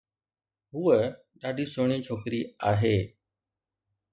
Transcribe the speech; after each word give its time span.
ھوءَ 0.73 0.97
ڏاڍي 1.39 1.65
سهڻي 1.73 1.97
ڇوڪري 2.05 2.41
آھي. 2.69 2.97